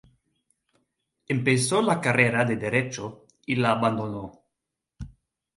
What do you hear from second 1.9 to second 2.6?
carrera de